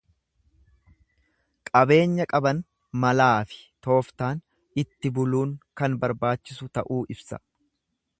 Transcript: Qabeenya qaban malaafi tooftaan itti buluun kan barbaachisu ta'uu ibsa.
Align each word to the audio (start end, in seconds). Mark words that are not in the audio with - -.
Qabeenya 1.69 2.25
qaban 2.31 2.61
malaafi 3.03 3.59
tooftaan 3.89 4.41
itti 4.85 5.13
buluun 5.19 5.53
kan 5.83 5.99
barbaachisu 6.05 6.71
ta'uu 6.79 7.03
ibsa. 7.17 7.41